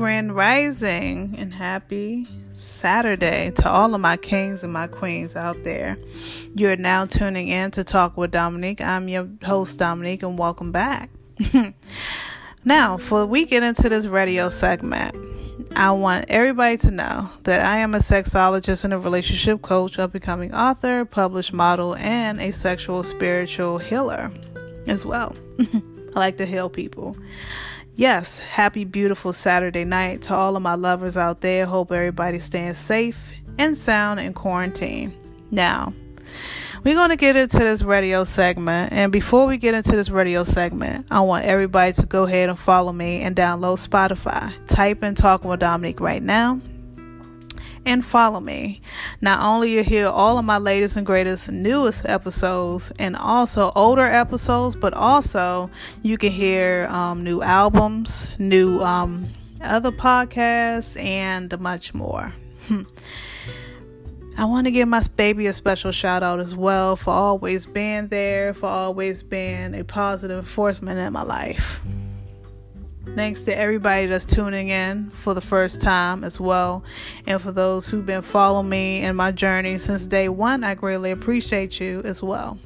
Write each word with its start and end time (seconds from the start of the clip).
Grand 0.00 0.34
Rising 0.34 1.34
and 1.36 1.52
happy 1.52 2.26
Saturday 2.54 3.50
to 3.56 3.70
all 3.70 3.94
of 3.94 4.00
my 4.00 4.16
kings 4.16 4.62
and 4.62 4.72
my 4.72 4.86
queens 4.86 5.36
out 5.36 5.62
there. 5.62 5.98
You're 6.54 6.76
now 6.76 7.04
tuning 7.04 7.48
in 7.48 7.70
to 7.72 7.84
Talk 7.84 8.16
with 8.16 8.30
Dominique. 8.30 8.80
I'm 8.80 9.10
your 9.10 9.28
host, 9.44 9.78
Dominique, 9.78 10.22
and 10.22 10.38
welcome 10.38 10.72
back. 10.72 11.10
now, 12.64 12.96
before 12.96 13.26
we 13.26 13.44
get 13.44 13.62
into 13.62 13.90
this 13.90 14.06
radio 14.06 14.48
segment, 14.48 15.14
I 15.76 15.90
want 15.90 16.24
everybody 16.30 16.78
to 16.78 16.90
know 16.90 17.28
that 17.42 17.60
I 17.60 17.80
am 17.80 17.94
a 17.94 17.98
sexologist 17.98 18.84
and 18.84 18.94
a 18.94 18.98
relationship 18.98 19.60
coach, 19.60 19.98
a 19.98 20.08
becoming 20.08 20.54
author, 20.54 21.04
published 21.04 21.52
model, 21.52 21.94
and 21.96 22.40
a 22.40 22.52
sexual 22.52 23.02
spiritual 23.02 23.76
healer 23.76 24.32
as 24.86 25.04
well. 25.04 25.36
I 25.60 26.18
like 26.18 26.38
to 26.38 26.46
heal 26.46 26.70
people. 26.70 27.18
Yes, 28.00 28.38
happy, 28.38 28.84
beautiful 28.84 29.30
Saturday 29.34 29.84
night 29.84 30.22
to 30.22 30.34
all 30.34 30.56
of 30.56 30.62
my 30.62 30.72
lovers 30.72 31.18
out 31.18 31.42
there. 31.42 31.66
Hope 31.66 31.92
everybody's 31.92 32.46
staying 32.46 32.72
safe 32.72 33.30
and 33.58 33.76
sound 33.76 34.20
in 34.20 34.32
quarantine. 34.32 35.12
Now, 35.50 35.92
we're 36.82 36.94
going 36.94 37.10
to 37.10 37.16
get 37.16 37.36
into 37.36 37.58
this 37.58 37.82
radio 37.82 38.24
segment. 38.24 38.94
And 38.94 39.12
before 39.12 39.46
we 39.46 39.58
get 39.58 39.74
into 39.74 39.92
this 39.92 40.08
radio 40.08 40.44
segment, 40.44 41.08
I 41.10 41.20
want 41.20 41.44
everybody 41.44 41.92
to 41.92 42.06
go 42.06 42.22
ahead 42.22 42.48
and 42.48 42.58
follow 42.58 42.90
me 42.90 43.20
and 43.20 43.36
download 43.36 43.86
Spotify. 43.86 44.50
Type 44.66 45.02
in 45.02 45.14
Talking 45.14 45.50
with 45.50 45.60
Dominique 45.60 46.00
right 46.00 46.22
now 46.22 46.58
and 47.86 48.04
follow 48.04 48.40
me. 48.40 48.80
Not 49.20 49.40
only 49.42 49.72
you 49.72 49.82
hear 49.82 50.06
all 50.06 50.38
of 50.38 50.44
my 50.44 50.58
latest 50.58 50.96
and 50.96 51.06
greatest 51.06 51.50
newest 51.50 52.06
episodes 52.06 52.92
and 52.98 53.16
also 53.16 53.72
older 53.74 54.04
episodes, 54.04 54.76
but 54.76 54.94
also 54.94 55.70
you 56.02 56.18
can 56.18 56.30
hear 56.30 56.86
um, 56.90 57.24
new 57.24 57.42
albums, 57.42 58.28
new 58.38 58.80
um, 58.80 59.28
other 59.60 59.90
podcasts, 59.90 61.00
and 61.00 61.58
much 61.60 61.94
more. 61.94 62.32
I 64.36 64.44
want 64.44 64.66
to 64.66 64.70
give 64.70 64.88
my 64.88 65.02
baby 65.16 65.46
a 65.48 65.52
special 65.52 65.92
shout 65.92 66.22
out 66.22 66.40
as 66.40 66.54
well 66.54 66.96
for 66.96 67.10
always 67.10 67.66
being 67.66 68.08
there, 68.08 68.54
for 68.54 68.66
always 68.66 69.22
being 69.22 69.74
a 69.74 69.84
positive 69.84 70.38
enforcement 70.38 70.98
in 70.98 71.12
my 71.12 71.22
life. 71.22 71.80
Thanks 73.16 73.42
to 73.42 73.56
everybody 73.56 74.06
that's 74.06 74.24
tuning 74.24 74.68
in 74.68 75.10
for 75.10 75.34
the 75.34 75.40
first 75.40 75.80
time 75.80 76.22
as 76.22 76.38
well. 76.38 76.84
And 77.26 77.42
for 77.42 77.50
those 77.50 77.88
who've 77.88 78.06
been 78.06 78.22
following 78.22 78.68
me 78.68 79.00
in 79.02 79.16
my 79.16 79.32
journey 79.32 79.78
since 79.78 80.06
day 80.06 80.28
one, 80.28 80.62
I 80.62 80.74
greatly 80.74 81.10
appreciate 81.10 81.80
you 81.80 82.02
as 82.04 82.22
well. 82.22 82.58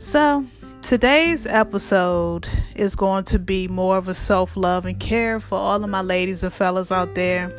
So, 0.00 0.44
today's 0.82 1.46
episode 1.46 2.48
is 2.74 2.96
going 2.96 3.24
to 3.24 3.38
be 3.38 3.68
more 3.68 3.96
of 3.96 4.08
a 4.08 4.16
self 4.16 4.56
love 4.56 4.84
and 4.84 4.98
care 4.98 5.38
for 5.38 5.56
all 5.56 5.82
of 5.82 5.88
my 5.88 6.02
ladies 6.02 6.42
and 6.42 6.52
fellas 6.52 6.90
out 6.90 7.14
there. 7.14 7.56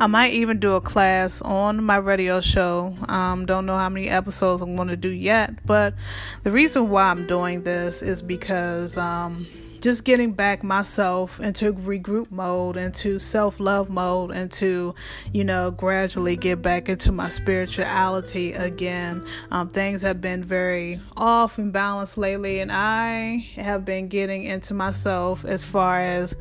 I 0.00 0.08
might 0.08 0.32
even 0.32 0.58
do 0.58 0.72
a 0.72 0.80
class 0.80 1.40
on 1.42 1.84
my 1.84 1.98
radio 1.98 2.40
show. 2.40 2.96
Um, 3.08 3.46
don't 3.46 3.66
know 3.66 3.76
how 3.76 3.88
many 3.88 4.08
episodes 4.08 4.62
I'm 4.62 4.74
going 4.74 4.88
to 4.88 4.96
do 4.96 5.10
yet, 5.10 5.64
but 5.64 5.94
the 6.42 6.50
reason 6.50 6.90
why 6.90 7.04
I'm 7.04 7.26
doing 7.28 7.62
this 7.62 8.02
is 8.02 8.20
because 8.20 8.96
um, 8.96 9.46
just 9.80 10.04
getting 10.04 10.32
back 10.32 10.62
myself 10.62 11.40
into 11.40 11.72
regroup 11.72 12.30
mode, 12.30 12.76
into 12.76 13.18
self 13.18 13.60
love 13.60 13.88
mode, 13.88 14.30
and 14.30 14.50
to, 14.52 14.94
you 15.32 15.44
know, 15.44 15.70
gradually 15.70 16.36
get 16.36 16.60
back 16.62 16.88
into 16.88 17.12
my 17.12 17.28
spirituality 17.28 18.52
again. 18.52 19.24
Um, 19.50 19.68
things 19.68 20.02
have 20.02 20.20
been 20.20 20.44
very 20.44 21.00
off 21.16 21.58
and 21.58 21.72
balanced 21.72 22.18
lately, 22.18 22.60
and 22.60 22.70
I 22.70 23.46
have 23.56 23.84
been 23.84 24.08
getting 24.08 24.44
into 24.44 24.74
myself 24.74 25.44
as 25.44 25.64
far 25.64 25.98
as 25.98 26.34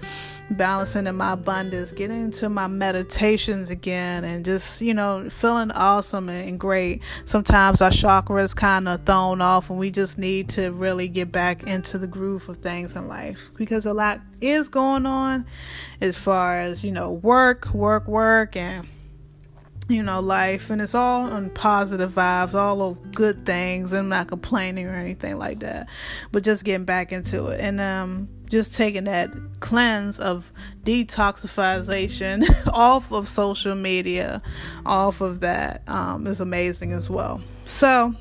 balancing 0.51 1.07
in 1.07 1.15
my 1.15 1.33
abundance, 1.33 1.91
getting 1.91 2.25
into 2.25 2.49
my 2.49 2.67
meditations 2.67 3.69
again, 3.69 4.23
and 4.23 4.43
just, 4.43 4.81
you 4.81 4.93
know, 4.93 5.29
feeling 5.29 5.71
awesome 5.71 6.29
and 6.29 6.59
great. 6.59 7.01
Sometimes 7.25 7.81
our 7.81 7.89
chakras 7.89 8.55
kind 8.55 8.87
of 8.87 9.05
thrown 9.05 9.41
off, 9.41 9.69
and 9.69 9.79
we 9.79 9.91
just 9.91 10.17
need 10.17 10.49
to 10.49 10.71
really 10.71 11.07
get 11.07 11.31
back 11.31 11.63
into 11.63 11.97
the 11.97 12.07
groove 12.07 12.49
of 12.49 12.57
things 12.57 12.93
in 12.93 13.07
life 13.07 13.51
because 13.55 13.85
a 13.85 13.93
lot 13.93 14.21
is 14.41 14.69
going 14.69 15.05
on 15.05 15.45
as 16.01 16.17
far 16.17 16.59
as, 16.59 16.83
you 16.83 16.91
know, 16.91 17.11
work, 17.11 17.73
work, 17.73 18.07
work, 18.07 18.55
and 18.55 18.87
you 19.89 20.03
know, 20.03 20.19
life, 20.19 20.69
and 20.69 20.81
it's 20.83 20.93
all 20.93 21.23
on 21.23 21.49
positive 21.49 22.13
vibes, 22.13 22.53
all 22.53 22.81
of 22.83 23.11
good 23.11 23.43
things. 23.43 23.91
I'm 23.91 24.07
not 24.07 24.27
complaining 24.27 24.85
or 24.85 24.93
anything 24.93 25.37
like 25.37 25.59
that, 25.61 25.89
but 26.31 26.43
just 26.43 26.63
getting 26.63 26.85
back 26.85 27.11
into 27.11 27.47
it. 27.47 27.59
And 27.59 27.81
um, 27.81 28.29
just 28.49 28.75
taking 28.75 29.05
that 29.05 29.31
cleanse 29.59 30.19
of 30.19 30.51
detoxification 30.83 32.43
off 32.73 33.11
of 33.11 33.27
social 33.27 33.75
media, 33.75 34.41
off 34.85 35.21
of 35.21 35.39
that 35.41 35.87
um, 35.87 36.27
is 36.27 36.41
amazing 36.41 36.91
as 36.91 37.09
well. 37.09 37.41
So, 37.65 38.15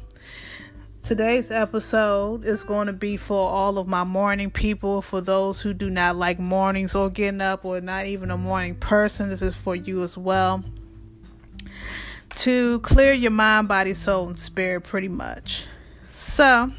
today's 1.03 1.51
episode 1.51 2.45
is 2.45 2.63
going 2.63 2.87
to 2.87 2.93
be 2.93 3.17
for 3.17 3.49
all 3.49 3.79
of 3.79 3.89
my 3.89 4.05
morning 4.05 4.51
people, 4.51 5.01
for 5.01 5.21
those 5.23 5.63
who 5.63 5.73
do 5.73 5.89
not 5.89 6.17
like 6.17 6.39
mornings 6.39 6.95
or 6.95 7.09
getting 7.09 7.41
up 7.41 7.65
or 7.65 7.81
not 7.81 8.07
even 8.07 8.31
a 8.31 8.37
morning 8.37 8.75
person. 8.75 9.31
This 9.31 9.43
is 9.43 9.57
for 9.57 9.75
you 9.75 10.03
as 10.03 10.19
well. 10.19 10.63
To 12.37 12.79
clear 12.81 13.15
your 13.15 13.31
mind, 13.31 13.67
body, 13.67 13.95
soul, 13.95 14.29
and 14.29 14.39
spirit, 14.39 14.83
pretty 14.83 15.09
much. 15.09 15.65
So, 16.11 16.71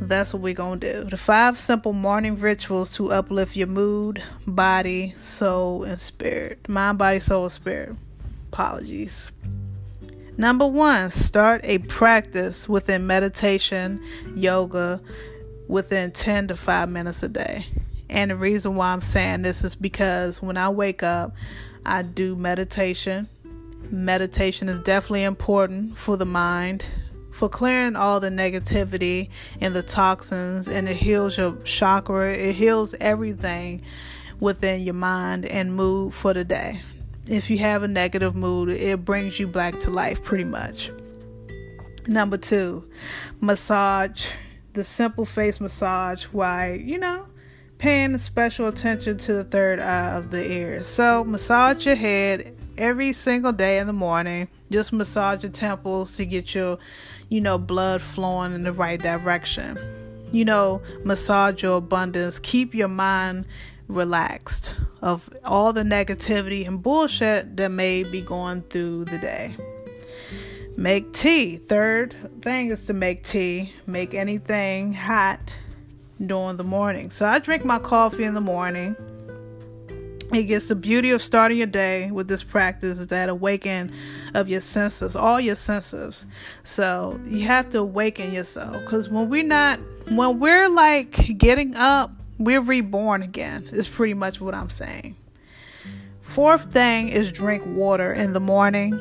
that's 0.00 0.32
what 0.32 0.42
we're 0.42 0.54
to 0.54 0.76
do. 0.76 1.04
The 1.04 1.16
five 1.16 1.58
simple 1.58 1.92
morning 1.92 2.38
rituals 2.38 2.94
to 2.96 3.12
uplift 3.12 3.56
your 3.56 3.66
mood, 3.66 4.22
body, 4.46 5.14
soul, 5.22 5.84
and 5.84 6.00
spirit. 6.00 6.68
Mind, 6.68 6.98
body, 6.98 7.20
soul, 7.20 7.44
and 7.44 7.52
spirit. 7.52 7.96
Apologies. 8.52 9.32
Number 10.36 10.66
one, 10.66 11.10
start 11.10 11.62
a 11.64 11.78
practice 11.78 12.68
within 12.68 13.06
meditation, 13.06 14.02
yoga, 14.34 15.00
within 15.66 16.10
10 16.12 16.48
to 16.48 16.56
5 16.56 16.90
minutes 16.90 17.22
a 17.22 17.28
day. 17.28 17.66
And 18.08 18.30
the 18.30 18.36
reason 18.36 18.76
why 18.76 18.88
I'm 18.88 19.00
saying 19.00 19.42
this 19.42 19.64
is 19.64 19.74
because 19.74 20.42
when 20.42 20.56
I 20.56 20.68
wake 20.68 21.02
up, 21.02 21.34
I 21.84 22.02
do 22.02 22.36
meditation. 22.36 23.28
Meditation 23.90 24.68
is 24.68 24.78
definitely 24.80 25.22
important 25.22 25.96
for 25.96 26.16
the 26.16 26.26
mind, 26.26 26.84
for 27.36 27.50
clearing 27.50 27.96
all 27.96 28.18
the 28.18 28.30
negativity 28.30 29.28
and 29.60 29.76
the 29.76 29.82
toxins 29.82 30.66
and 30.66 30.88
it 30.88 30.96
heals 30.96 31.36
your 31.36 31.54
chakra. 31.64 32.32
It 32.32 32.54
heals 32.54 32.94
everything 32.98 33.82
within 34.40 34.80
your 34.80 34.94
mind 34.94 35.44
and 35.44 35.76
mood 35.76 36.14
for 36.14 36.32
the 36.32 36.44
day. 36.44 36.80
If 37.26 37.50
you 37.50 37.58
have 37.58 37.82
a 37.82 37.88
negative 37.88 38.34
mood 38.34 38.70
it 38.70 39.04
brings 39.04 39.38
you 39.38 39.46
back 39.46 39.78
to 39.80 39.90
life 39.90 40.24
pretty 40.24 40.44
much. 40.44 40.90
Number 42.06 42.38
two 42.38 42.88
massage. 43.42 44.26
The 44.72 44.84
simple 44.84 45.26
face 45.26 45.60
massage 45.60 46.24
why 46.24 46.80
you 46.82 46.96
know 46.96 47.26
paying 47.76 48.16
special 48.16 48.68
attention 48.68 49.18
to 49.18 49.34
the 49.34 49.44
third 49.44 49.78
eye 49.78 50.16
of 50.16 50.30
the 50.30 50.50
ear. 50.50 50.82
So 50.82 51.22
massage 51.22 51.84
your 51.84 51.96
head 51.96 52.55
every 52.78 53.12
single 53.12 53.52
day 53.52 53.78
in 53.78 53.86
the 53.86 53.92
morning 53.92 54.48
just 54.70 54.92
massage 54.92 55.42
your 55.42 55.52
temples 55.52 56.16
to 56.16 56.26
get 56.26 56.54
your 56.54 56.78
you 57.28 57.40
know, 57.40 57.58
blood 57.58 58.00
flowing 58.00 58.54
in 58.54 58.62
the 58.62 58.72
right 58.72 59.00
direction. 59.00 59.78
You 60.32 60.44
know, 60.44 60.82
massage 61.04 61.62
your 61.62 61.78
abundance, 61.78 62.38
keep 62.38 62.74
your 62.74 62.88
mind 62.88 63.46
relaxed 63.88 64.76
of 65.02 65.30
all 65.44 65.72
the 65.72 65.82
negativity 65.82 66.66
and 66.66 66.82
bullshit 66.82 67.56
that 67.56 67.70
may 67.70 68.02
be 68.02 68.20
going 68.20 68.62
through 68.62 69.04
the 69.06 69.18
day. 69.18 69.56
Make 70.76 71.12
tea. 71.12 71.56
Third 71.56 72.14
thing 72.42 72.70
is 72.70 72.84
to 72.84 72.92
make 72.92 73.24
tea. 73.24 73.72
Make 73.86 74.14
anything 74.14 74.92
hot 74.92 75.54
during 76.24 76.58
the 76.58 76.64
morning. 76.64 77.10
So 77.10 77.24
I 77.24 77.38
drink 77.38 77.64
my 77.64 77.78
coffee 77.78 78.24
in 78.24 78.34
the 78.34 78.40
morning 78.40 78.94
it 80.32 80.44
gets 80.44 80.66
the 80.66 80.74
beauty 80.74 81.10
of 81.10 81.22
starting 81.22 81.58
your 81.58 81.66
day 81.66 82.10
with 82.10 82.28
this 82.28 82.42
practice 82.42 82.98
is 82.98 83.06
that 83.08 83.28
awaken 83.28 83.92
of 84.34 84.48
your 84.48 84.60
senses, 84.60 85.14
all 85.14 85.40
your 85.40 85.56
senses. 85.56 86.26
So 86.64 87.20
you 87.26 87.46
have 87.46 87.70
to 87.70 87.78
awaken 87.78 88.32
yourself 88.32 88.80
because 88.80 89.08
when 89.08 89.28
we're 89.28 89.44
not, 89.44 89.80
when 90.10 90.38
we're 90.38 90.68
like 90.68 91.38
getting 91.38 91.74
up, 91.76 92.10
we're 92.38 92.60
reborn 92.60 93.22
again. 93.22 93.68
Is 93.72 93.88
pretty 93.88 94.14
much 94.14 94.40
what 94.40 94.54
I'm 94.54 94.70
saying. 94.70 95.16
Fourth 96.20 96.72
thing 96.72 97.08
is 97.08 97.32
drink 97.32 97.64
water 97.66 98.12
in 98.12 98.32
the 98.32 98.40
morning. 98.40 99.00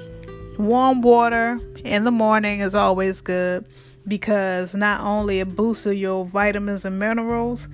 Warm 0.57 1.01
water 1.01 1.60
in 1.83 2.04
the 2.04 2.12
morning 2.12 2.62
is 2.62 2.75
always 2.75 3.19
good 3.19 3.66
because 4.07 4.74
not 4.74 5.01
only 5.01 5.39
it 5.39 5.56
boosts 5.56 5.86
your 5.86 6.25
vitamins 6.25 6.86
and 6.86 6.98
minerals, 7.00 7.68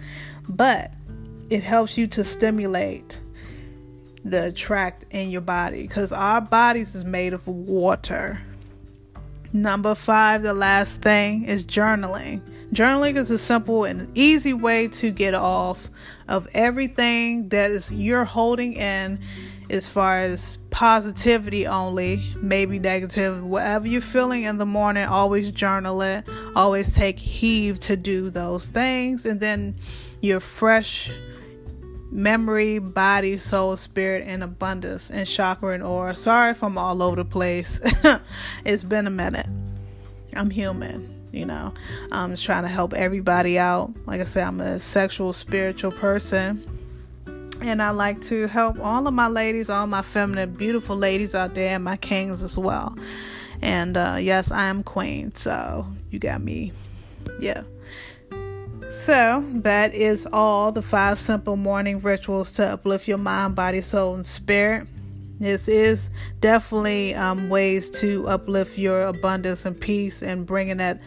but 0.48 0.92
it 1.50 1.64
helps 1.64 1.98
you 1.98 2.08
to 2.08 2.24
stimulate 2.24 3.20
the 4.24 4.48
attract 4.48 5.06
in 5.12 5.30
your 5.30 5.42
body 5.42 5.84
because 5.84 6.12
our 6.12 6.42
bodies 6.42 6.96
is 6.96 7.06
made 7.06 7.34
of 7.34 7.48
water. 7.48 8.40
Number 9.54 9.96
five, 9.96 10.44
the 10.44 10.54
last 10.54 11.02
thing 11.02 11.44
is 11.46 11.64
journaling. 11.64 12.42
Journaling 12.74 13.18
is 13.18 13.30
a 13.30 13.38
simple 13.38 13.84
and 13.84 14.10
easy 14.18 14.54
way 14.54 14.88
to 14.90 15.12
get 15.12 15.34
off 15.34 15.90
of 16.30 16.48
everything 16.54 17.50
that 17.50 17.70
is 17.70 17.92
you're 17.92 18.24
holding 18.24 18.74
in 18.74 19.20
as 19.70 19.88
far 19.88 20.20
as 20.20 20.58
positivity 20.70 21.66
only, 21.66 22.34
maybe 22.38 22.80
negative, 22.80 23.44
whatever 23.44 23.88
you're 23.88 24.02
feeling 24.02 24.44
in 24.44 24.58
the 24.58 24.66
morning, 24.66 25.06
always 25.06 25.52
journal 25.52 26.02
it. 26.02 26.26
Always 26.56 26.94
take 26.94 27.20
heave 27.20 27.80
to 27.82 27.96
do 27.96 28.30
those 28.30 28.68
things. 28.68 29.26
And 29.26 29.40
then 29.40 29.76
your 30.22 30.40
fresh 30.40 31.12
memory, 32.12 32.78
body, 32.80 33.38
soul, 33.38 33.78
spirit, 33.78 34.24
and 34.28 34.44
abundance, 34.44 35.10
and 35.10 35.28
chakra 35.28 35.74
and 35.74 35.84
aura. 35.84 36.16
Sorry 36.16 36.52
if 36.52 36.64
I'm 36.64 36.78
all 36.78 37.02
over 37.02 37.16
the 37.16 37.26
place. 37.26 37.80
it's 38.66 38.84
been 38.84 39.08
a 39.08 39.12
minute. 39.12 39.48
I'm 40.36 40.50
human 40.50 41.22
you 41.32 41.46
know 41.46 41.74
i'm 42.12 42.32
just 42.32 42.44
trying 42.44 42.64
to 42.64 42.70
help 42.70 42.94
everybody 42.94 43.58
out 43.58 43.92
like 44.06 44.22
i 44.22 44.24
said 44.24 44.44
i'm 44.44 44.60
a 44.60 44.80
sexual 44.80 45.34
spiritual 45.34 45.92
person 45.92 46.68
and 47.62 47.82
i 47.82 47.90
like 47.90 48.22
to 48.22 48.48
help 48.48 48.80
all 48.80 49.08
of 49.08 49.14
my 49.14 49.28
ladies 49.28 49.70
all 49.70 49.88
my 49.88 50.02
feminine 50.02 50.54
beautiful 50.54 50.96
ladies 50.96 51.34
out 51.34 51.56
there 51.56 51.76
and 51.76 51.84
my 51.84 51.98
kings 51.98 52.44
as 52.44 52.58
well 52.58 52.96
and 53.62 53.96
uh, 53.96 54.18
yes 54.20 54.52
i 54.52 54.66
am 54.66 54.84
queen 54.84 55.34
so 55.36 55.86
you 56.10 56.20
got 56.20 56.42
me 56.42 56.72
yeah 57.40 57.64
so 58.92 59.44
that 59.48 59.94
is 59.96 60.28
all 60.34 60.72
the 60.72 60.82
five 60.82 61.18
simple 61.18 61.56
morning 61.56 62.00
rituals 62.02 62.52
to 62.52 62.66
uplift 62.66 63.08
your 63.08 63.18
mind 63.18 63.56
body 63.56 63.82
soul 63.82 64.16
and 64.16 64.26
spirit 64.26 64.86
this 65.42 65.68
is 65.68 66.12
definitely 66.40 67.16
um, 67.16 67.50
ways 67.50 67.90
to 67.90 68.28
uplift 68.28 68.78
your 68.78 69.02
abundance 69.02 69.66
and 69.66 69.80
peace 69.80 70.22
and 70.22 70.46
bringing 70.46 70.78
that 70.78 71.02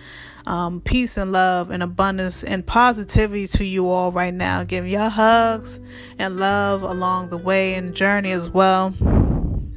um, 0.45 0.81
peace 0.81 1.17
and 1.17 1.31
love 1.31 1.71
and 1.71 1.85
abundance 1.85 2.43
and 2.43 2.67
positivity 2.67 3.47
to 3.47 3.65
you 3.65 3.89
all 3.89 4.11
right 4.11 4.35
now. 4.35 4.65
Giving 4.65 4.91
you 4.91 4.99
hugs 4.99 5.79
and 6.19 6.37
love 6.37 6.83
along 6.83 7.31
the 7.31 7.39
way 7.39 7.75
and 7.75 7.95
journey 7.95 8.33
as 8.33 8.49
well. 8.49 8.93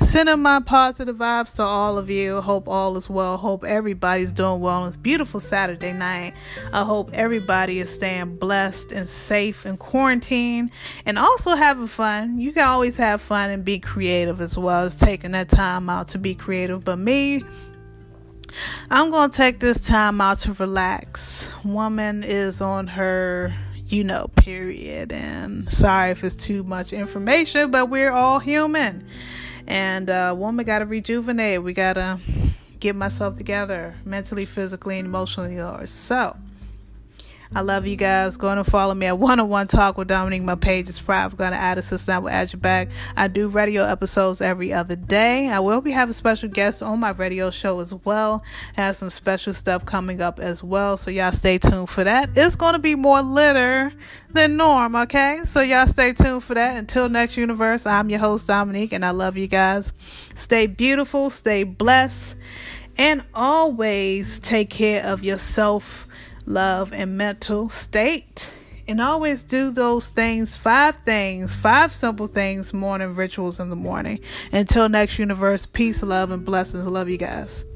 Sending 0.08 0.42
my 0.42 0.62
positive 0.62 1.18
vibes 1.18 1.58
to 1.58 1.64
all 1.64 1.98
of 1.98 2.10
you. 2.10 2.40
Hope 2.40 2.70
all 2.70 2.96
is 2.96 3.10
well. 3.10 3.36
Hope 3.36 3.66
everybody's 3.66 4.32
doing 4.32 4.62
well. 4.62 4.86
It's 4.86 4.96
beautiful 4.96 5.42
Saturday 5.42 5.92
night. 5.92 6.34
I 6.72 6.86
hope 6.86 7.10
everybody 7.12 7.82
is 7.82 7.94
staying 7.94 8.38
blessed 8.38 8.94
and 8.94 9.10
safe 9.10 9.66
in 9.66 9.76
quarantine 9.76 10.72
and 11.06 11.20
also 11.20 11.56
having 11.56 11.88
fun. 11.88 12.40
You 12.40 12.54
can 12.54 12.66
always 12.66 12.96
have 12.96 13.22
fun 13.22 13.50
and 13.50 13.66
be 13.66 13.80
creative 13.80 14.40
as 14.40 14.58
well 14.58 14.86
as 14.86 14.96
taking 14.96 15.34
that 15.34 15.50
time 15.50 15.90
out 15.90 16.08
to 16.10 16.18
be 16.18 16.36
creative. 16.36 16.86
But 16.86 17.00
me, 17.00 17.44
I'm 18.90 19.12
going 19.12 19.30
to 19.30 19.36
take 19.38 19.60
this 19.60 19.86
time 19.86 20.22
out 20.22 20.38
to 20.38 20.54
relax. 20.54 21.50
Woman 21.66 22.24
is 22.24 22.62
on 22.62 22.88
her 22.88 23.54
you 23.88 24.06
know, 24.06 24.30
period. 24.36 25.12
And 25.12 25.72
sorry 25.72 26.12
if 26.12 26.24
it's 26.24 26.36
too 26.36 26.64
much 26.64 26.94
information, 26.94 27.72
but 27.72 27.90
we're 27.90 28.12
all 28.12 28.40
human 28.40 29.06
and 29.68 30.10
uh, 30.10 30.34
woman 30.38 30.66
got 30.66 30.80
to 30.80 30.86
rejuvenate. 30.86 31.62
We 31.62 31.74
got 31.74 31.94
to 31.94 32.20
get 32.80 32.96
myself 32.96 33.38
together 33.38 33.96
mentally, 34.06 34.46
physically, 34.46 34.98
and 34.98 35.08
emotionally. 35.08 35.60
Or 35.60 35.86
so, 35.86 36.38
I 37.54 37.62
love 37.62 37.88
you 37.88 37.96
guys. 37.96 38.38
Go 38.38 38.50
and 38.50 38.66
follow 38.66 38.94
me 38.94 39.06
at 39.06 39.18
One 39.18 39.40
on 39.40 39.50
One 39.50 39.68
Talk 39.68 39.98
with 39.98 40.08
Dominique. 40.08 40.44
My 40.44 40.56
page 40.56 40.90
is 40.90 41.00
private. 41.00 41.38
Going 41.38 41.52
to 41.52 41.58
add 41.58 41.78
a 41.78 41.82
system 41.82 42.12
that 42.12 42.24
will 42.24 42.30
add 42.30 42.52
you 42.52 42.60
back. 42.60 42.90
I 43.16 43.28
do 43.28 43.48
radio 43.48 43.84
episodes 43.84 44.42
every 44.42 44.74
other 44.74 44.96
day. 44.96 45.48
I 45.48 45.60
will 45.60 45.82
be 45.82 45.92
having 45.92 46.14
special 46.14 46.50
guests 46.50 46.82
on 46.82 47.00
my 47.00 47.12
radio 47.12 47.50
show 47.52 47.80
as 47.80 47.94
well. 47.94 48.44
I 48.76 48.82
have 48.82 48.96
some 48.96 49.10
special 49.10 49.54
stuff 49.54 49.86
coming 49.86 50.22
up 50.22 50.40
as 50.40 50.62
well. 50.64 50.98
So 50.98 51.10
y'all 51.10 51.32
stay 51.32 51.58
tuned 51.58 51.90
for 51.90 52.04
that. 52.04 52.32
It's 52.36 52.56
going 52.56 52.74
to 52.74 52.80
be 52.80 52.96
more 52.96 53.22
litter 53.22 53.94
than 54.30 54.58
norm. 54.58 54.96
Okay, 54.96 55.42
so 55.46 55.62
y'all 55.62 55.88
stay 55.88 56.14
tuned 56.14 56.44
for 56.44 56.54
that. 56.54 56.78
Until 56.78 57.10
next 57.10 57.38
universe, 57.38 57.86
I'm 57.86 58.10
your 58.10 58.20
host 58.20 58.48
Dominique, 58.48 58.94
and 58.94 59.06
I 59.06 59.12
love 59.12 59.38
you 59.38 59.48
guys. 59.48 59.92
Stay 60.36 60.68
beautiful. 60.68 61.30
Stay 61.30 61.64
blessed. 61.64 62.36
And 62.98 63.24
always 63.34 64.40
take 64.40 64.72
care 64.72 65.04
of 65.04 65.24
yourself 65.24 66.08
love, 66.48 66.92
and 66.94 67.18
mental 67.18 67.70
state. 67.70 68.50
And 68.88 69.02
always 69.02 69.44
do 69.44 69.70
those 69.70 70.08
things, 70.08 70.56
five 70.56 70.96
things, 71.02 71.54
five 71.54 71.92
simple 71.92 72.28
things, 72.28 72.74
morning 72.74 73.16
rituals 73.16 73.60
in 73.60 73.70
the 73.70 73.76
morning. 73.76 74.22
Until 74.52 74.88
next 74.88 75.20
universe, 75.20 75.66
peace, 75.66 76.02
love, 76.02 76.32
and 76.32 76.46
blessings. 76.46 76.88
Love 76.88 77.10
you 77.10 77.18
guys. 77.18 77.67